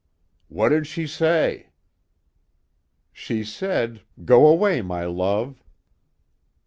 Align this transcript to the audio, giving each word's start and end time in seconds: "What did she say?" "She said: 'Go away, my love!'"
"What 0.47 0.69
did 0.69 0.87
she 0.87 1.05
say?" 1.05 1.67
"She 3.13 3.43
said: 3.43 4.01
'Go 4.25 4.47
away, 4.47 4.81
my 4.81 5.05
love!'" 5.05 5.63